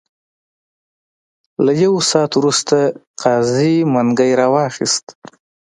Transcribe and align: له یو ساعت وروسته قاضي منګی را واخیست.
له 1.65 1.71
یو 1.83 1.93
ساعت 2.11 2.31
وروسته 2.37 2.77
قاضي 3.23 3.75
منګی 3.93 4.31
را 4.39 4.47
واخیست. 4.53 5.05